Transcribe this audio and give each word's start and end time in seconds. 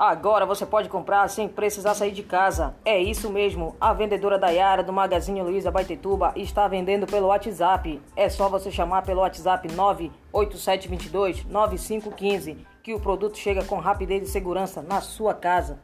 Agora 0.00 0.46
você 0.46 0.64
pode 0.64 0.88
comprar 0.88 1.28
sem 1.28 1.46
precisar 1.46 1.92
sair 1.92 2.12
de 2.12 2.22
casa. 2.22 2.74
É 2.86 2.98
isso 2.98 3.28
mesmo, 3.28 3.76
a 3.78 3.92
vendedora 3.92 4.38
Dayara 4.38 4.82
do 4.82 4.94
Magazine 4.94 5.42
Luiza 5.42 5.70
Baitetuba 5.70 6.32
está 6.36 6.66
vendendo 6.66 7.06
pelo 7.06 7.26
WhatsApp. 7.26 8.00
É 8.16 8.26
só 8.30 8.48
você 8.48 8.70
chamar 8.70 9.02
pelo 9.02 9.20
WhatsApp 9.20 9.70
98722 9.70 11.44
9515 11.44 12.66
que 12.82 12.94
o 12.94 13.00
produto 13.00 13.36
chega 13.36 13.62
com 13.62 13.76
rapidez 13.76 14.26
e 14.26 14.32
segurança 14.32 14.80
na 14.80 15.02
sua 15.02 15.34
casa. 15.34 15.78